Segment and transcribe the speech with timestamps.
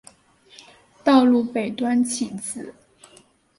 [1.03, 2.73] 道路北端起自。